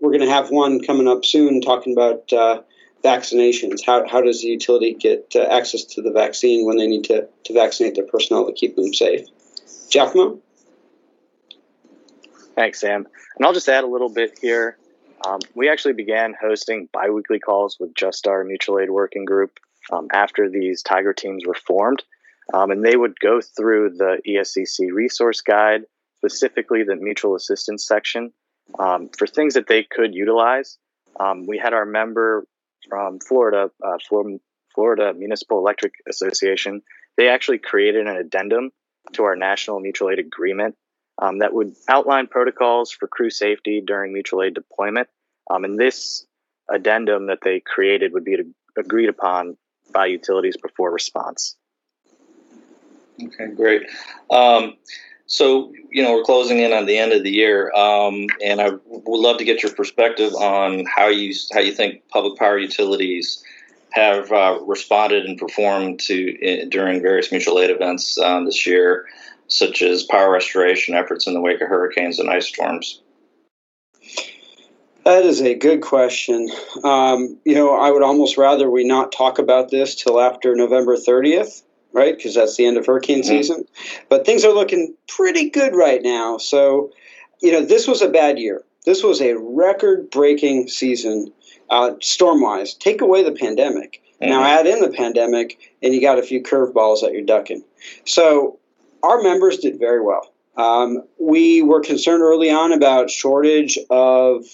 We're 0.00 0.10
going 0.10 0.26
to 0.26 0.30
have 0.30 0.50
one 0.50 0.82
coming 0.82 1.08
up 1.08 1.24
soon, 1.24 1.60
talking 1.60 1.92
about 1.92 2.32
uh, 2.32 2.62
vaccinations. 3.04 3.84
How, 3.84 4.06
how 4.08 4.20
does 4.20 4.42
the 4.42 4.48
utility 4.48 4.94
get 4.94 5.32
uh, 5.34 5.40
access 5.40 5.84
to 5.84 6.02
the 6.02 6.12
vaccine 6.12 6.66
when 6.66 6.76
they 6.76 6.86
need 6.86 7.04
to, 7.04 7.28
to 7.44 7.52
vaccinate 7.52 7.94
their 7.94 8.06
personnel 8.06 8.46
to 8.46 8.52
keep 8.52 8.76
them 8.76 8.92
safe? 8.92 9.26
Giacomo? 9.90 10.40
Thanks, 12.54 12.80
Sam. 12.80 13.06
And 13.36 13.46
I'll 13.46 13.52
just 13.52 13.68
add 13.68 13.84
a 13.84 13.88
little 13.88 14.08
bit 14.08 14.38
here. 14.40 14.76
Um, 15.26 15.40
we 15.54 15.68
actually 15.68 15.94
began 15.94 16.34
hosting 16.40 16.88
biweekly 16.92 17.40
calls 17.40 17.76
with 17.78 17.94
just 17.94 18.26
our 18.26 18.44
mutual 18.44 18.78
aid 18.78 18.90
working 18.90 19.24
group 19.24 19.58
um, 19.92 20.08
after 20.12 20.48
these 20.48 20.82
Tiger 20.82 21.12
teams 21.12 21.44
were 21.46 21.54
formed. 21.54 22.02
Um, 22.52 22.70
and 22.70 22.84
they 22.84 22.96
would 22.96 23.18
go 23.20 23.40
through 23.40 23.90
the 23.96 24.20
ESCC 24.26 24.92
resource 24.92 25.40
guide, 25.40 25.82
specifically 26.18 26.82
the 26.82 26.96
mutual 26.96 27.34
assistance 27.34 27.86
section, 27.86 28.32
um, 28.78 29.10
for 29.16 29.26
things 29.26 29.54
that 29.54 29.66
they 29.66 29.84
could 29.84 30.14
utilize. 30.14 30.78
Um, 31.18 31.46
we 31.46 31.58
had 31.58 31.72
our 31.74 31.84
member 31.84 32.44
from 32.88 33.18
Florida, 33.20 33.70
uh, 33.84 33.98
Florida 34.74 35.12
Municipal 35.14 35.58
Electric 35.58 35.94
Association. 36.08 36.82
They 37.16 37.28
actually 37.28 37.58
created 37.58 38.06
an 38.06 38.16
addendum 38.16 38.70
to 39.14 39.24
our 39.24 39.36
national 39.36 39.80
mutual 39.80 40.10
aid 40.10 40.18
agreement 40.18 40.76
um, 41.20 41.38
that 41.38 41.52
would 41.52 41.74
outline 41.88 42.26
protocols 42.28 42.92
for 42.92 43.08
crew 43.08 43.30
safety 43.30 43.82
during 43.84 44.12
mutual 44.12 44.42
aid 44.42 44.54
deployment. 44.54 45.08
Um, 45.50 45.64
and 45.64 45.78
this 45.78 46.26
addendum 46.70 47.26
that 47.26 47.38
they 47.42 47.60
created 47.60 48.12
would 48.12 48.24
be 48.24 48.36
agreed 48.76 49.08
upon 49.08 49.56
by 49.92 50.06
utilities 50.06 50.56
before 50.56 50.92
response. 50.92 51.56
Okay, 53.20 53.48
great. 53.54 53.82
Um, 54.30 54.76
so, 55.28 55.72
you 55.90 56.02
know, 56.02 56.14
we're 56.14 56.24
closing 56.24 56.58
in 56.58 56.72
on 56.72 56.86
the 56.86 56.98
end 56.98 57.12
of 57.12 57.22
the 57.22 57.30
year, 57.30 57.70
um, 57.74 58.26
and 58.42 58.60
I 58.60 58.70
would 58.86 59.20
love 59.20 59.38
to 59.38 59.44
get 59.44 59.62
your 59.62 59.72
perspective 59.72 60.34
on 60.34 60.86
how 60.86 61.08
you 61.08 61.34
how 61.52 61.60
you 61.60 61.72
think 61.72 62.08
public 62.08 62.38
power 62.38 62.58
utilities 62.58 63.44
have 63.90 64.32
uh, 64.32 64.58
responded 64.62 65.26
and 65.26 65.38
performed 65.38 66.00
to 66.00 66.66
during 66.70 67.02
various 67.02 67.30
mutual 67.30 67.58
aid 67.58 67.70
events 67.70 68.18
um, 68.18 68.46
this 68.46 68.66
year 68.66 69.06
such 69.48 69.82
as 69.82 70.02
power 70.02 70.30
restoration 70.30 70.94
efforts 70.94 71.26
in 71.26 71.34
the 71.34 71.40
wake 71.40 71.60
of 71.60 71.68
hurricanes 71.68 72.18
and 72.18 72.30
ice 72.30 72.46
storms? 72.46 73.00
That 75.04 75.24
is 75.24 75.40
a 75.40 75.54
good 75.54 75.80
question. 75.80 76.50
Um, 76.84 77.38
you 77.44 77.54
know, 77.54 77.74
I 77.74 77.90
would 77.90 78.02
almost 78.02 78.36
rather 78.36 78.70
we 78.70 78.84
not 78.84 79.10
talk 79.10 79.38
about 79.38 79.70
this 79.70 79.94
till 79.94 80.20
after 80.20 80.54
November 80.54 80.96
30th, 80.96 81.62
right? 81.92 82.16
Because 82.16 82.34
that's 82.34 82.56
the 82.56 82.66
end 82.66 82.76
of 82.76 82.86
hurricane 82.86 83.18
mm-hmm. 83.18 83.28
season. 83.28 83.64
But 84.08 84.26
things 84.26 84.44
are 84.44 84.52
looking 84.52 84.94
pretty 85.06 85.50
good 85.50 85.74
right 85.74 86.02
now. 86.02 86.38
So, 86.38 86.92
you 87.40 87.52
know, 87.52 87.64
this 87.64 87.86
was 87.86 88.02
a 88.02 88.08
bad 88.08 88.38
year. 88.38 88.62
This 88.84 89.02
was 89.02 89.20
a 89.20 89.34
record 89.34 90.10
breaking 90.10 90.68
season, 90.68 91.32
uh, 91.70 91.92
storm 92.00 92.40
wise. 92.40 92.74
Take 92.74 93.00
away 93.00 93.22
the 93.22 93.32
pandemic. 93.32 94.02
Mm-hmm. 94.20 94.30
Now 94.30 94.42
add 94.42 94.66
in 94.66 94.80
the 94.80 94.90
pandemic, 94.90 95.58
and 95.82 95.94
you 95.94 96.00
got 96.00 96.18
a 96.18 96.22
few 96.22 96.42
curveballs 96.42 97.02
that 97.02 97.12
you're 97.12 97.22
ducking. 97.22 97.64
So, 98.04 98.58
our 99.02 99.22
members 99.22 99.58
did 99.58 99.78
very 99.78 100.02
well. 100.02 100.32
Um, 100.56 101.04
we 101.20 101.62
were 101.62 101.80
concerned 101.80 102.20
early 102.20 102.50
on 102.50 102.72
about 102.72 103.10
shortage 103.10 103.78
of 103.90 104.44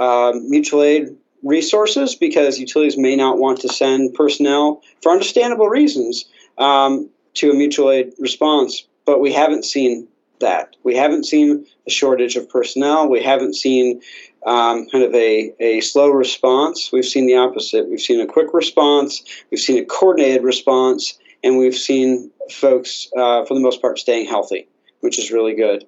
um, 0.00 0.50
mutual 0.50 0.82
aid 0.82 1.16
resources 1.44 2.16
because 2.16 2.58
utilities 2.58 2.98
may 2.98 3.14
not 3.14 3.38
want 3.38 3.60
to 3.60 3.68
send 3.68 4.14
personnel 4.14 4.82
for 5.00 5.12
understandable 5.12 5.68
reasons 5.68 6.24
um, 6.58 7.08
to 7.34 7.50
a 7.50 7.54
mutual 7.54 7.90
aid 7.90 8.12
response. 8.18 8.86
But 9.04 9.20
we 9.20 9.32
haven't 9.32 9.64
seen 9.64 10.06
that. 10.40 10.76
We 10.84 10.94
haven't 10.94 11.24
seen 11.24 11.66
a 11.86 11.90
shortage 11.90 12.36
of 12.36 12.48
personnel. 12.48 13.08
We 13.08 13.22
haven't 13.22 13.54
seen 13.54 14.00
um, 14.46 14.86
kind 14.88 15.04
of 15.04 15.14
a, 15.14 15.52
a 15.58 15.80
slow 15.80 16.10
response. 16.10 16.90
We've 16.92 17.04
seen 17.04 17.26
the 17.26 17.36
opposite. 17.36 17.88
We've 17.88 18.00
seen 18.00 18.20
a 18.20 18.26
quick 18.26 18.52
response. 18.52 19.22
We've 19.50 19.60
seen 19.60 19.82
a 19.82 19.84
coordinated 19.84 20.44
response 20.44 21.18
and 21.42 21.58
we've 21.58 21.76
seen 21.76 22.30
folks, 22.50 23.08
uh, 23.16 23.44
for 23.44 23.54
the 23.54 23.60
most 23.60 23.80
part, 23.80 23.98
staying 23.98 24.26
healthy, 24.26 24.68
which 25.00 25.18
is 25.18 25.30
really 25.30 25.54
good. 25.54 25.84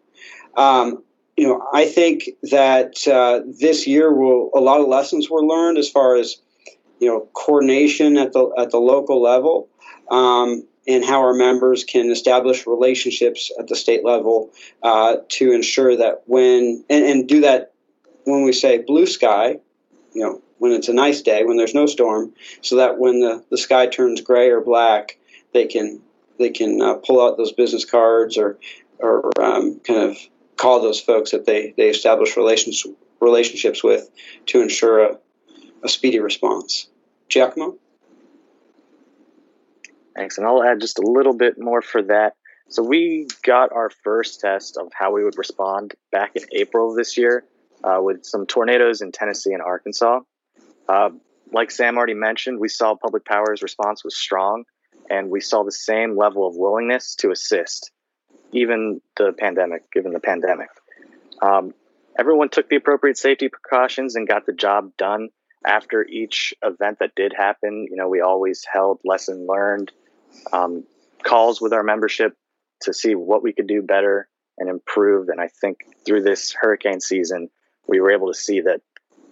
Um, 0.57 1.03
you 1.37 1.47
know, 1.47 1.67
I 1.73 1.87
think 1.87 2.31
that 2.50 3.07
uh, 3.09 3.41
this 3.61 3.87
year 3.87 4.12
will 4.12 4.50
a 4.55 4.61
lot 4.61 4.81
of 4.81 4.89
lessons 4.89 5.31
were 5.31 5.45
learned 5.45 5.79
as 5.79 5.89
far 5.89 6.17
as 6.17 6.37
you 7.00 7.09
know 7.09 7.29
coordination 7.33 8.19
at 8.19 8.33
the 8.33 8.50
at 8.59 8.71
the 8.71 8.79
local 8.79 9.23
level. 9.23 9.69
Um, 10.11 10.67
and 10.88 11.05
how 11.05 11.21
our 11.21 11.35
members 11.35 11.85
can 11.85 12.11
establish 12.11 12.67
relationships 12.67 13.52
at 13.59 13.69
the 13.69 13.76
state 13.76 14.05
level 14.05 14.50
uh, 14.83 15.17
to 15.29 15.52
ensure 15.52 15.97
that 15.97 16.23
when 16.26 16.85
and, 16.90 17.05
and 17.05 17.29
do 17.29 17.43
that 17.43 17.73
when 18.25 18.43
we 18.43 18.52
say 18.52 18.79
blue 18.79 19.07
sky, 19.07 19.59
you 20.14 20.23
know, 20.23 20.43
when 20.59 20.73
it's 20.73 20.88
a 20.88 20.93
nice 20.93 21.23
day, 21.23 21.45
when 21.45 21.57
there's 21.57 21.75
no 21.75 21.87
storm, 21.87 22.33
so 22.61 22.76
that 22.76 22.99
when 22.99 23.21
the, 23.21 23.45
the 23.50 23.59
sky 23.59 23.87
turns 23.87 24.21
gray 24.21 24.50
or 24.50 24.61
black, 24.61 25.19
they 25.52 25.67
can 25.67 26.00
they 26.38 26.50
can 26.50 26.81
uh, 26.81 26.95
pull 26.95 27.25
out 27.25 27.37
those 27.37 27.52
business 27.52 27.85
cards 27.85 28.37
or 28.37 28.59
or 28.99 29.31
um, 29.40 29.81
kind 29.81 30.11
of 30.11 30.17
call 30.57 30.83
those 30.83 31.00
folks 31.00 31.31
that 31.31 31.47
they 31.47 31.73
they 31.76 31.88
establish 31.88 32.37
relations 32.37 32.87
relationships 33.21 33.85
with 33.85 34.11
to 34.47 34.61
ensure 34.61 35.05
a, 35.05 35.19
a 35.83 35.88
speedy 35.88 36.19
response. 36.19 36.88
Giacomo. 37.29 37.76
Thanks, 40.14 40.38
and 40.38 40.47
I'll 40.47 40.62
add 40.62 40.81
just 40.81 40.99
a 40.99 41.07
little 41.07 41.35
bit 41.35 41.55
more 41.59 41.83
for 41.83 42.02
that. 42.02 42.35
So 42.69 42.83
we 42.85 43.26
got 43.43 43.73
our 43.73 43.90
first 43.90 44.40
test 44.40 44.76
of 44.76 44.93
how 44.93 45.12
we 45.12 45.25
would 45.25 45.37
respond 45.38 45.95
back 46.12 46.37
in 46.37 46.45
April 46.52 46.90
of 46.90 46.97
this 46.97 47.17
year 47.17 47.45
uh, 47.83 47.99
with 48.00 48.25
some 48.25 48.47
tornadoes 48.47 49.00
in 49.00 49.11
Tennessee 49.12 49.52
and 49.52 49.62
Arkansas. 49.62 50.21
Uh, 50.88 51.11
like 51.52 51.71
Sam 51.71 51.97
already 51.97 52.14
mentioned, 52.14 52.61
we 52.61 52.69
saw 52.69 52.95
Public 52.95 53.25
Power's 53.25 53.62
response 53.62 54.05
was 54.05 54.17
strong 54.17 54.64
and 55.09 55.31
we 55.31 55.40
saw 55.40 55.64
the 55.64 55.73
same 55.73 56.17
level 56.17 56.47
of 56.47 56.55
willingness 56.57 57.17
to 57.17 57.33
assist, 57.33 57.90
even 58.52 59.00
the 59.17 59.33
pandemic, 59.37 59.90
given 59.93 60.12
the 60.12 60.21
pandemic. 60.21 60.69
Um, 61.43 61.75
everyone 62.17 62.50
took 62.50 62.69
the 62.69 62.76
appropriate 62.76 63.19
safety 63.19 63.49
precautions 63.49 64.14
and 64.14 64.29
got 64.29 64.47
the 64.47 64.52
job 64.52 64.97
done. 64.97 65.31
After 65.67 66.05
each 66.05 66.55
event 66.62 67.00
that 67.00 67.14
did 67.14 67.35
happen, 67.37 67.88
you 67.90 67.97
know, 67.97 68.09
we 68.09 68.21
always 68.21 68.64
held 68.73 69.00
lesson 69.05 69.47
learned 69.47 69.93
um, 70.53 70.85
calls 71.23 71.61
with 71.61 71.73
our 71.73 71.83
membership 71.83 72.37
to 72.83 72.93
see 72.95 73.15
what 73.15 73.43
we 73.43 73.53
could 73.53 73.67
do 73.67 73.83
better 73.83 74.29
and 74.59 74.69
improve. 74.69 75.29
And 75.29 75.41
I 75.41 75.49
think 75.49 75.79
through 76.05 76.23
this 76.23 76.53
hurricane 76.53 77.01
season, 77.01 77.51
we 77.87 78.01
were 78.01 78.11
able 78.11 78.29
to 78.29 78.39
see 78.39 78.61
that 78.61 78.81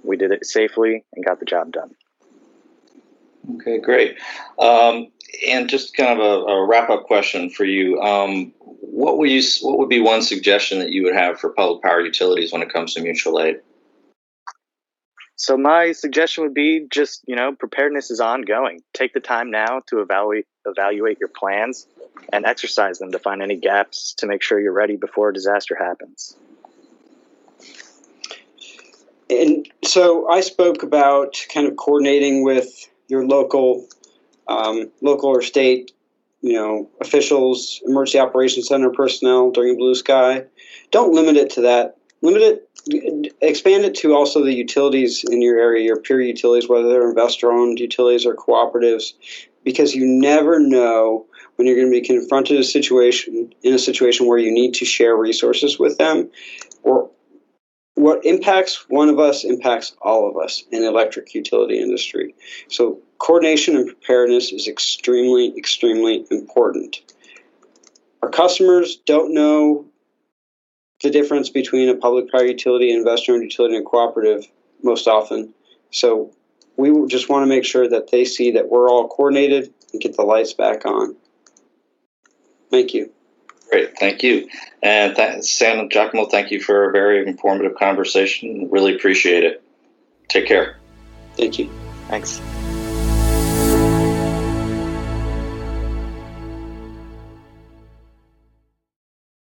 we 0.03 0.17
did 0.17 0.33
it 0.33 0.47
safely 0.47 1.05
and 1.15 1.25
got 1.25 1.41
the 1.41 1.47
job 1.47 1.73
done. 1.73 1.95
Okay, 3.57 3.79
great. 3.79 4.19
Um, 4.59 5.09
and 5.47 5.69
just 5.69 5.97
kind 5.97 6.19
of 6.19 6.19
a, 6.19 6.45
a 6.47 6.67
wrap 6.67 6.91
up 6.91 7.05
question 7.05 7.51
for 7.51 7.65
you. 7.65 8.01
Um, 8.01 8.53
what 8.61 9.19
would 9.19 9.31
you 9.31 9.43
what 9.63 9.79
would 9.79 9.89
be 9.89 10.01
one 10.01 10.23
suggestion 10.23 10.81
that 10.81 10.91
you 10.91 11.05
would 11.05 11.15
have 11.15 11.39
for 11.39 11.51
public 11.51 11.83
power 11.83 12.01
utilities 12.01 12.53
when 12.53 12.63
it 12.63 12.73
comes 12.73 12.95
to 12.95 13.03
mutual 13.03 13.41
aid? 13.41 13.61
So 15.39 15.57
my 15.57 15.93
suggestion 15.93 16.43
would 16.43 16.55
be 16.55 16.87
just 16.91 17.23
you 17.27 17.37
know 17.37 17.55
preparedness 17.55 18.11
is 18.11 18.21
ongoing. 18.21 18.83
Take 18.93 19.15
the 19.15 19.21
time 19.21 19.51
now 19.51 19.83
to 19.87 20.01
evaluate 20.01 20.47
evaluate 20.67 21.19
your 21.21 21.29
plans 21.29 21.87
and 22.33 22.45
exercise 22.45 22.99
them 22.99 23.13
to 23.13 23.21
find 23.21 23.41
any 23.41 23.57
gaps 23.57 24.15
to 24.15 24.27
make 24.27 24.43
sure 24.43 24.61
you're 24.61 24.73
ready 24.73 24.97
before 24.97 25.31
a 25.31 25.33
disaster 25.35 25.77
happens. 25.77 26.37
And 29.31 29.69
so 29.85 30.29
I 30.29 30.41
spoke 30.41 30.83
about 30.83 31.37
kind 31.53 31.69
of 31.69 31.77
coordinating 31.77 32.43
with 32.43 32.89
your 33.09 33.27
local, 33.27 33.87
um, 34.49 34.91
local 35.03 35.29
or 35.29 35.43
state, 35.43 35.93
you 36.41 36.55
know, 36.55 36.89
officials, 37.01 37.81
emergency 37.87 38.19
operations 38.19 38.69
center 38.69 38.91
personnel 38.91 39.51
during 39.51 39.77
blue 39.77 39.95
sky. 39.95 40.47
Don't 40.91 41.13
limit 41.13 41.37
it 41.37 41.51
to 41.51 41.61
that. 41.63 41.98
Limit 42.21 42.43
it, 42.43 43.35
expand 43.41 43.85
it 43.85 43.95
to 43.97 44.15
also 44.15 44.45
the 44.45 44.53
utilities 44.53 45.25
in 45.25 45.41
your 45.41 45.59
area, 45.59 45.85
your 45.85 46.01
peer 46.01 46.21
utilities, 46.21 46.69
whether 46.69 46.89
they're 46.89 47.09
investor-owned 47.09 47.79
utilities 47.79 48.27
or 48.27 48.35
cooperatives, 48.35 49.13
because 49.63 49.95
you 49.95 50.05
never 50.07 50.59
know 50.59 51.27
when 51.57 51.67
you're 51.67 51.77
going 51.77 51.93
to 51.93 52.01
be 52.01 52.07
confronted 52.07 52.59
a 52.59 52.65
situation 52.65 53.53
in 53.63 53.75
a 53.75 53.79
situation 53.79 54.27
where 54.27 54.39
you 54.39 54.53
need 54.53 54.75
to 54.75 54.85
share 54.85 55.17
resources 55.17 55.79
with 55.79 55.99
them 55.99 56.31
or 56.83 57.11
what 57.95 58.25
impacts 58.25 58.85
one 58.89 59.09
of 59.09 59.19
us 59.19 59.43
impacts 59.43 59.93
all 60.01 60.31
of 60.31 60.37
us 60.37 60.63
in 60.71 60.83
the 60.83 60.89
electric 60.89 61.35
utility 61.35 61.81
industry. 61.81 62.35
So 62.69 63.01
coordination 63.19 63.77
and 63.77 63.89
preparedness 63.89 64.53
is 64.53 64.69
extremely, 64.69 65.53
extremely 65.59 66.25
important. 66.31 67.01
Our 68.23 68.31
customers 68.31 68.99
don't 69.05 69.35
know 69.35 69.87
the 71.03 71.11
difference 71.11 71.49
between 71.51 71.89
a 71.89 71.95
public 71.95 72.31
power 72.31 72.45
utility, 72.45 72.93
investor 72.93 73.33
owned 73.33 73.43
utility, 73.43 73.77
and 73.77 73.87
cooperative 73.87 74.47
most 74.83 75.07
often. 75.07 75.55
So 75.91 76.33
we 76.77 77.07
just 77.07 77.29
want 77.29 77.43
to 77.43 77.47
make 77.47 77.65
sure 77.65 77.89
that 77.89 78.11
they 78.11 78.25
see 78.25 78.53
that 78.53 78.69
we're 78.69 78.91
all 78.91 79.09
coordinated 79.09 79.73
and 79.93 80.03
get 80.03 80.17
the 80.17 80.23
lights 80.23 80.53
back 80.53 80.85
on. 80.87 81.17
Thank 82.71 82.95
you. 82.95 83.11
Great, 83.71 83.99
thank 83.99 84.23
you. 84.23 84.49
And 84.83 85.15
th- 85.15 85.45
Sam 85.45 85.79
and 85.79 85.91
Giacomo, 85.91 86.27
thank 86.27 86.51
you 86.51 86.61
for 86.61 86.89
a 86.89 86.93
very 86.93 87.27
informative 87.27 87.77
conversation. 87.77 88.69
Really 88.71 88.95
appreciate 88.95 89.45
it. 89.45 89.63
Take 90.29 90.47
care. 90.47 90.77
Thank 91.37 91.59
you. 91.59 91.71
Thanks. 92.09 92.41